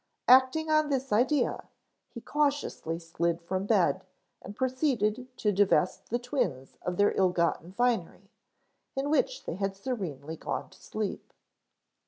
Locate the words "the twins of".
6.09-6.97